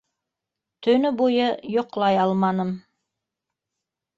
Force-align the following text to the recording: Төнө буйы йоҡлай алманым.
Төнө 0.87 1.11
буйы 1.19 1.51
йоҡлай 1.75 2.19
алманым. 2.25 2.73